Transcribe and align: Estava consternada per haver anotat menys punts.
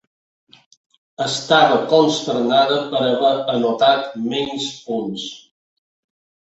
Estava 1.25 1.75
consternada 1.93 2.81
per 2.95 3.05
haver 3.11 3.33
anotat 3.57 4.13
menys 4.35 4.69
punts. 4.89 5.33